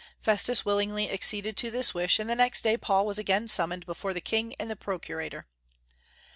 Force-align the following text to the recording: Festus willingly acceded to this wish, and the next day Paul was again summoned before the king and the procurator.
Festus 0.19 0.65
willingly 0.65 1.11
acceded 1.11 1.55
to 1.55 1.69
this 1.69 1.93
wish, 1.93 2.17
and 2.17 2.27
the 2.27 2.33
next 2.33 2.63
day 2.63 2.75
Paul 2.75 3.05
was 3.05 3.19
again 3.19 3.47
summoned 3.47 3.85
before 3.85 4.15
the 4.15 4.19
king 4.19 4.55
and 4.59 4.67
the 4.67 4.75
procurator. 4.75 5.45